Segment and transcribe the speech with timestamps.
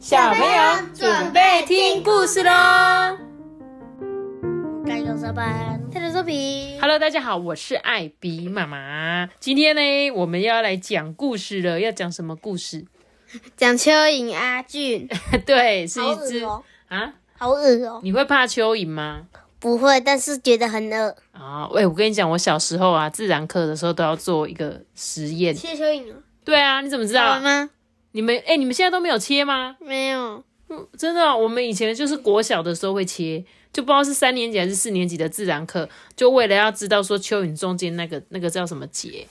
[0.00, 2.50] 小朋友准备听故事喽！
[4.86, 6.80] 该有上班，他的作品。
[6.80, 9.28] Hello，大家好，我是艾比妈妈。
[9.38, 11.78] 今天呢，我们要来讲故事了。
[11.78, 12.86] 要讲什么故事？
[13.58, 15.06] 讲蚯蚓阿俊，
[15.44, 16.46] 对，是一只
[16.88, 17.12] 啊。
[17.36, 18.00] 好恶哦。
[18.02, 19.26] 你会怕蚯蚓吗？
[19.58, 21.14] 不会，但是觉得很恶。
[21.32, 25.54] 啊，喂，我跟你讲，我小时候啊，自然课的时候都要做一个实验。
[25.54, 27.38] 切蚯蚓了，对啊，你怎么知道？
[27.38, 27.68] 吗？
[28.12, 29.76] 你们哎、你们现在都没有切吗？
[29.80, 30.42] 没有。
[30.68, 39.26] 嗯真的哦、我们以前就是国小的时候会切，就不知道是三年级还是四年级的自然课，就为了要知道说蚯蚓中间那个那个叫什么节，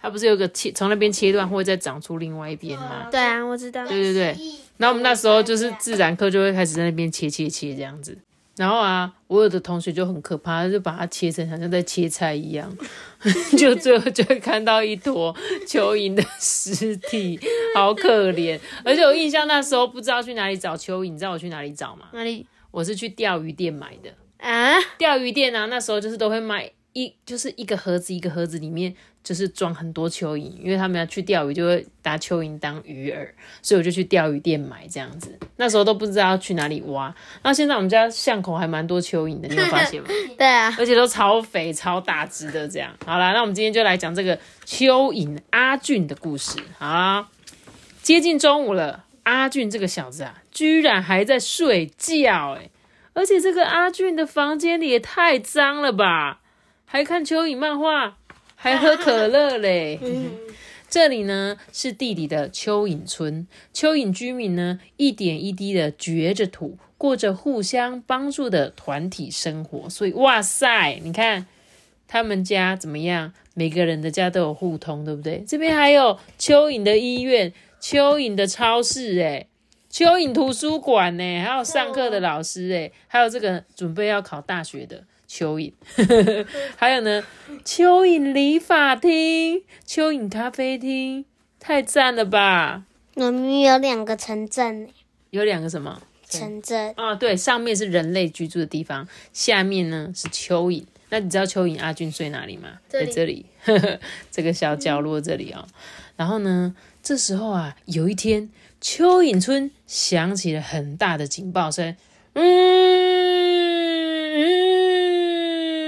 [0.00, 3.06] 它不是有个切从那边切断会再长出另外一边吗？
[3.12, 3.86] 对啊，我知道。
[3.86, 4.36] 对对对，
[4.76, 8.18] 然后我们那时候就是自然课就会开始在那边切切切这样子。
[8.62, 12.72] 然后啊，我有的同学就很可怕，就把它切成好像在切菜一样，
[13.58, 15.34] 就最后就会看到一坨
[15.66, 17.40] 蚯蚓的尸体，
[17.74, 18.56] 好可怜。
[18.84, 22.06] 而且我印象那时候不知道去哪里找蚯蚓，你知道我去哪里找吗？
[22.12, 24.10] 哪里我是去钓鱼店买的。
[24.38, 24.78] 啊？
[24.96, 33.28] 钓鱼店啊，那时候就是都会卖一就是一个盒子一个盒子里面就是装很多蚯蚓，因为他们要去钓鱼就会拿蚯蚓当鱼饵，
[33.62, 35.38] 所以我就去钓鱼店买这样子。
[35.56, 40.08] 那时候都不知道要去哪里挖，那现在我们家巷口还蛮多蚯蚓的，你有发现吗？
[40.36, 42.92] 对啊，而且都超肥超大只的这样。
[43.06, 46.58] 好啦，那我们今天就来讲这个蚯蚓阿俊的故事。
[46.78, 47.28] 好啦，
[48.02, 52.68] 接近中午了，阿俊这个小子啊，居然还在睡觉哎！
[53.14, 56.40] 而且这个阿俊的房间里也太脏了吧，
[56.92, 58.18] 还看蚯蚓漫画，
[58.54, 59.98] 还喝可乐嘞。
[60.90, 69.88] 这里呢是地里的蚯蚓村，蚯蚓居民呢一点一滴的掘着土，过着互相帮助的团体生活。
[69.88, 71.46] 所以，哇塞，你看
[72.06, 73.32] 他们家怎么样？
[73.54, 75.42] 每个人的家都有互通，对不对？
[75.48, 79.48] 这边还有蚯蚓的医院、蚯蚓的超市，诶，
[79.90, 85.72] 蚯蚓图书馆呢，还有上课的老师，哎，还有这个准备要考大学的蚯蚓，
[86.76, 87.24] 还有呢，
[87.64, 91.24] 蚯蚓理发厅、蚯蚓咖啡厅，
[91.58, 92.82] 太赞了吧！
[93.14, 94.90] 我们有两个城镇，
[95.30, 96.02] 有两个什么？
[96.28, 100.84] 城镇啊，对，上面是人类居住的地方，下面呢是蚯蚓。
[101.08, 102.80] 那你知道蚯蚓阿俊睡哪里吗？
[102.90, 103.46] 这里在这里，
[104.30, 105.66] 这个小角落这里哦。
[106.16, 108.50] 然后呢，这时候啊，有一天，
[108.82, 111.96] 蚯蚓村响起了很大的警报声，
[112.34, 112.42] 嗯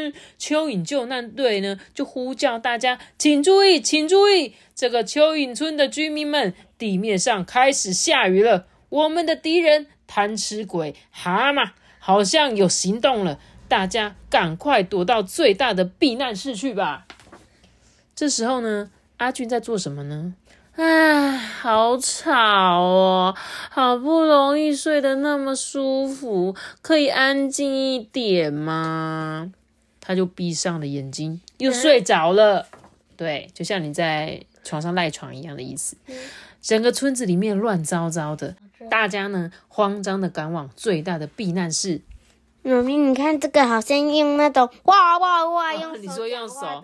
[0.06, 0.12] 嗯，
[0.44, 13.38] 蚯蚓救难队呢就呼叫大家，请注意，请注意，这个蚯蚓村的居民们，地面上开始下雨了，我们的敌人贪吃鬼蛤蟆好像有行动了，
[13.68, 17.06] 大家赶快躲到最大的避难室去吧。
[18.14, 20.34] 这时候呢，阿俊在做什么呢？
[20.76, 23.34] 唉，好吵哦！
[23.70, 29.52] 好不容易睡得那么舒服，可以安静一点吗？
[30.06, 32.66] 他就闭上了眼睛，又睡着了。
[33.16, 35.96] 对，就像你在床上赖床一样的意思。
[36.60, 38.54] 整个村子里面乱糟糟的，
[38.90, 42.02] 大家呢慌张的赶往最大的避难室。
[42.62, 46.82] 妈咪，你看这个好像用那种哇哇哇，用哦你说用手。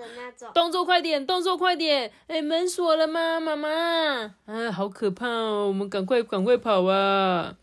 [0.54, 2.10] 动作快点，动作快点！
[2.26, 4.34] 哎，门锁了吗，妈妈？
[4.46, 5.68] 啊，好可怕哦！
[5.68, 7.56] 我们赶快赶快跑啊！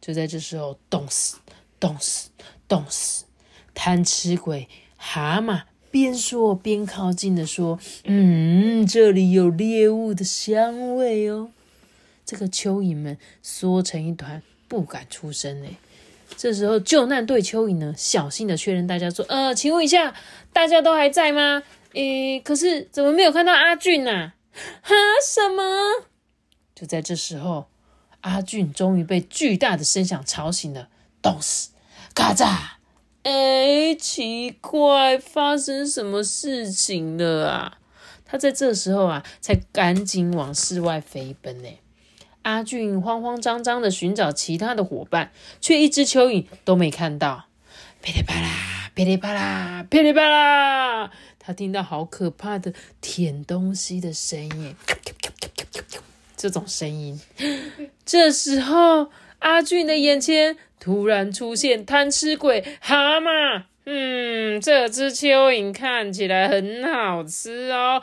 [0.00, 1.38] 就在这时候，冻死，
[1.80, 2.30] 冻死，
[2.68, 3.24] 冻死！
[3.72, 4.68] 贪吃鬼
[5.06, 11.50] 蛤蟆边说边靠近的说：“嗯，这里有猎物的香味哦。”
[12.24, 15.68] 这个蚯蚓们缩成一团，不敢出声呢。
[16.38, 20.14] 这时候，救难队蚯蚓呢，小心的确认大家说：“呃，请问一下，
[20.54, 21.62] 大家都还在吗？
[21.92, 24.32] 诶，可是怎么没有看到阿俊呐、
[24.82, 26.06] 哈，什么？”
[26.74, 27.66] 就在这时候，
[28.22, 30.88] 阿俊终于被巨大的声响吵醒了，
[31.22, 31.68] 冻死！
[32.14, 32.78] 咔嚓！
[33.24, 37.78] 哎，奇怪，发生什么事情了啊？
[38.26, 41.68] 他在这时候啊，才赶紧往室外飞奔呢。
[42.42, 45.32] 阿俊慌慌张张的寻找其他的伙伴，
[45.62, 47.46] 却一只蚯蚓都没看到。
[48.02, 54.76] 噼里啪啦，噼里啪啦，噼里啪啦，他听到好可怕的舔东西的声音，
[56.36, 57.18] 这种声音。
[58.04, 63.62] 这时候，阿俊的眼前突然出现贪吃鬼蛤蟆。
[63.86, 68.02] 嗯，这只蚯蚓看起来很好吃哦。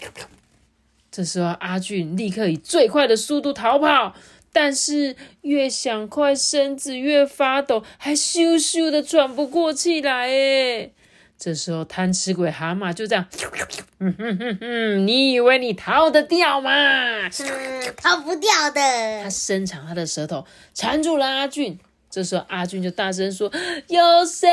[1.10, 4.14] 这时候，阿俊立刻以最快的速度逃跑，
[4.52, 10.28] 但是越想快，身子越发抖，还咻咻的喘不过气来。
[10.28, 10.92] 诶，
[11.38, 13.26] 这时候贪吃鬼蛤蟆就这样，
[13.98, 16.70] 嗯哼哼哼，你以为你逃得掉吗？
[16.70, 19.30] 嗯，逃不掉的他。
[19.30, 21.78] 伸长他的舌头缠住了阿俊。
[22.08, 23.52] 这时候阿俊就大声说
[23.88, 24.48] ：“有谁？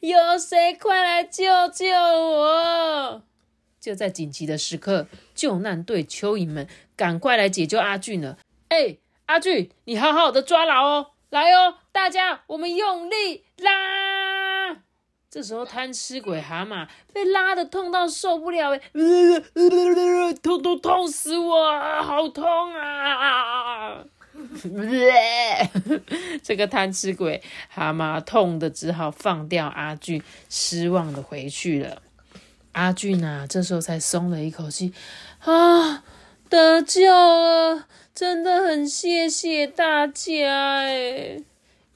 [0.00, 0.74] 有谁？
[0.74, 3.22] 快来救救我！”
[3.80, 8.36] 就在紧急的时刻，救难队蚯蚓们赶快来解救阿俊了。
[8.68, 11.06] 哎，阿俊，你好好的抓牢哦！
[11.30, 13.70] 来哦，大家，我们用力拉！
[15.30, 18.76] 这时候贪吃鬼蛤蟆被拉的痛到受不了，
[20.42, 22.44] 痛痛痛死我，好痛
[22.74, 24.02] 啊！
[26.42, 32.02] 这个贪吃鬼蛤蟆痛的只好放掉阿俊，失望的回去了。
[32.72, 34.92] 阿俊啊，这时候才松了一口气，
[35.44, 36.02] 啊，
[36.48, 37.86] 得救了！
[38.12, 41.44] 真的很谢谢大家哎。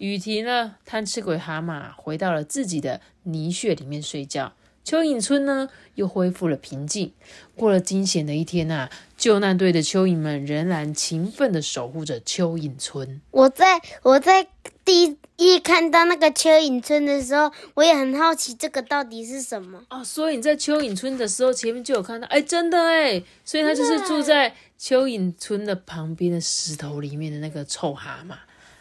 [0.04, 4.52] 雨停了，贪吃鬼蛤蟆回到了自己的泥穴里面睡觉。
[4.84, 7.14] 蚯蚓村呢，又恢复了平静。
[7.56, 13.22] 过了惊险的一天呐、救难队的蚯蚓们仍然勤奋地守护着蚯蚓村。
[13.30, 14.46] 我在我在
[14.84, 19.82] 第一看到那个蚯蚓村的时候，我也很好奇这个到底是什么。
[19.88, 28.34] 哦，所以你在蚯蚓村的时候，前面就有看到，哎，真的哎，所以他就是住在蚯蚓村的旁边的石头里面的那个臭蛤蟆。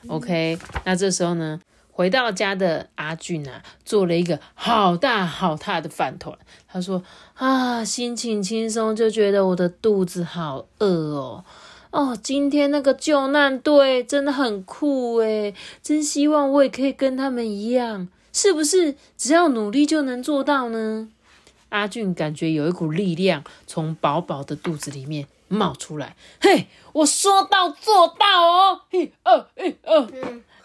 [0.07, 1.59] OK，那这时候呢，
[1.91, 6.37] 回到家的阿俊啊，做了一个好大好大的饭团。
[6.67, 7.03] 他说
[7.35, 11.45] 啊，心情轻松，就觉得我的肚子好饿哦。
[11.91, 18.95] 哦，今天那个救难队真的很酷诶，真希望我也可以跟他们一样，是不是？
[19.15, 21.07] 只要努力就能做到呢？
[21.69, 28.81] 阿俊感觉有一股力量从饱饱的肚子里面冒出来，嘿，我说到做到哦！
[28.89, 30.07] 嘿，二，嘿，二。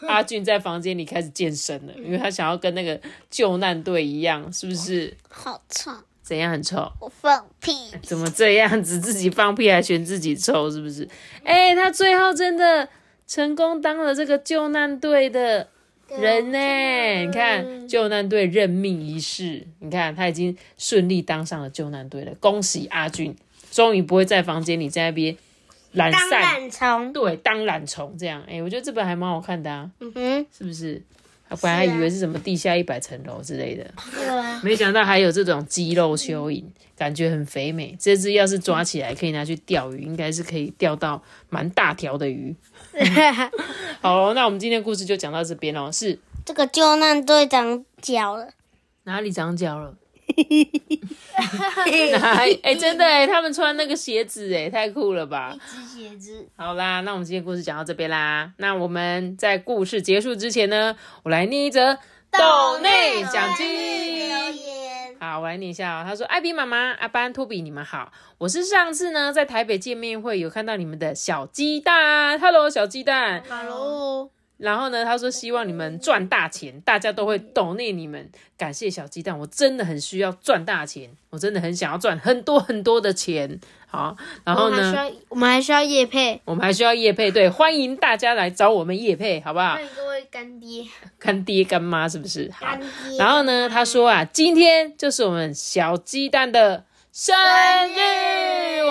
[0.09, 5.17] 阿俊在房间里开始健身了，因为他想要跟那个救难队一样，是不是？
[5.29, 5.91] 好臭，
[6.23, 6.93] 怎样很臭？
[7.01, 7.73] 我放屁。
[8.03, 9.01] 怎么这样子？
[9.01, 11.09] 自己放屁还嫌自己臭，是不是？
[11.43, 12.89] 哎、他最后真的
[13.27, 15.69] 成功当了这个救难队的
[16.09, 17.27] 人呢。
[17.27, 22.33] 你看，救难队任命仪式，你看他已经顺利当上了救难队了。
[22.39, 23.37] 恭喜阿俊，
[23.79, 25.37] 终于不会在房间里在那边
[25.93, 27.13] 懒当散，懒虫。
[27.13, 28.43] 对，当懒虫这样。
[28.49, 31.01] 哎、我觉得这本还蛮好看的啊，嗯哼，是不是？
[31.49, 33.89] 我本来还以为是什么地下一百层楼之类的。
[34.13, 34.61] 对啊。
[34.65, 36.65] 没想到还有这种肌肉蚯蚓，
[36.97, 37.97] 感觉很肥美。
[38.01, 42.57] 这只要是抓起来，可以拿去钓鱼，应该是可以钓到蛮大条的鱼。
[44.03, 45.89] 好咯那我们今天故事就讲到这边哦。
[45.93, 48.49] 是这个救难队长脚了。
[49.05, 49.95] 哪里长脚了？
[52.63, 55.57] 哎、真的哎，他们穿那个鞋子哎，太酷了吧！
[55.67, 56.47] 只鞋子。
[56.57, 58.53] 好啦，那我们今天故事讲到这边啦。
[58.59, 61.99] 那我们在故事结束之前呢，我来念一则
[62.31, 63.89] 斗内奖金。
[65.21, 66.05] 好，我来念一下哦。
[66.07, 73.43] 他说：“艾比妈妈、阿班、托比，你们好，我是上次呢在台北见面会有看到你们的小鸡蛋，Hello 小鸡蛋。
[73.49, 74.31] Hello。
[74.59, 83.61] 然后呢，他说希望你们赚大钱，大家都会懂内你们，感谢小鸡蛋，我真的很需要赚大钱，我真的很想要赚很多很多的钱。
[83.87, 84.15] 好，
[84.45, 86.43] 然后呢，我们还需要，我们还需要叶配。
[86.45, 89.83] 我们还需要叶配，对，欢迎大家来找我们叶配，好不好欢？
[89.83, 90.85] 迎各位干爹。
[91.19, 92.51] 干爹干妈是不是？
[92.53, 92.67] 好。
[93.19, 98.28] 然后呢，他说啊，今天就是我们小鸡蛋的生日，我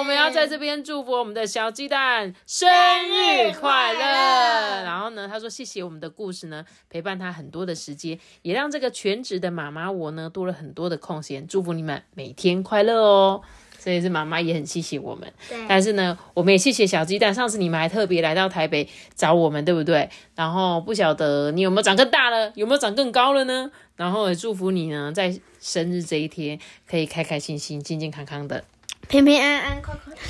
[0.08, 2.68] 们要在这边祝福我们的小鸡蛋生
[3.08, 4.84] 日快乐。
[4.84, 11.46] 然后呢，他说谢谢我们的故事呢，陪伴他很多的时间，也让这个全职的妈妈我呢多了很多的空闲。
[11.46, 13.42] 祝福你们每天快乐哦。
[13.80, 15.32] 所以是妈妈也很谢谢我们，
[15.70, 17.34] 但是呢，我们也谢谢小鸡蛋。
[17.34, 20.10] 上次你们还特别来到台北找我们，对不对？
[20.36, 23.72] 然后不晓得你有没有长更大了，有没有长更高了呢？
[23.96, 28.66] 然后也祝福你呢，在生日这一天可以开开心心、健健康康的。
[29.08, 29.82] 平平安安，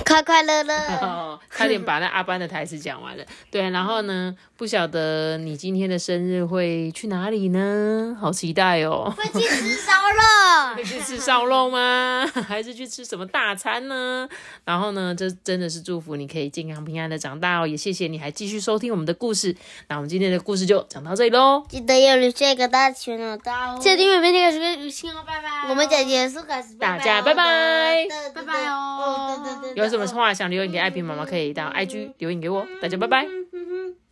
[0.06, 0.74] 快快乐乐。
[1.02, 3.24] 哦， 差点把那阿班的台词讲完了。
[3.52, 8.16] 对，然后呢，不晓得你今天的生日会去哪里呢？
[8.20, 9.14] 好期待哦！
[9.16, 10.84] 会去吃烧肉 会。
[10.84, 12.26] 去吃烧肉吗？
[12.48, 14.28] 还是去吃什么大餐呢？
[14.64, 17.68] 然后呢，这真的是祝福你可以健康平安的长大哦。
[17.68, 19.56] 也谢谢你还继续收听我们的故事。
[19.90, 21.64] 那我们今天的故事就讲到这里喽。
[21.68, 23.80] 记得要留下一个大群哦，大哦。
[23.82, 25.70] 谢谢订阅，明天开始跟雨欣哦，拜拜。
[25.70, 29.40] 我们讲结束开始，大家拜拜拜拜哦
[29.88, 32.68] 有什么话想留言给艾比妈妈，可以到 IG 留言给我。
[32.82, 33.26] 大家拜拜。